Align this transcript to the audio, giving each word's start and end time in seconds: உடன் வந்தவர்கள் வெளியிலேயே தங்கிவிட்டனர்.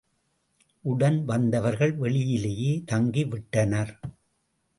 உடன் 0.85 1.25
வந்தவர்கள் 1.25 1.93
வெளியிலேயே 1.99 2.71
தங்கிவிட்டனர். 2.91 3.93